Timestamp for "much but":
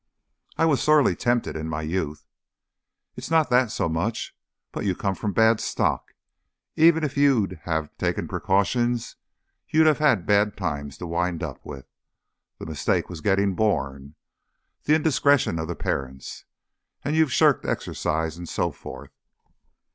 3.87-4.83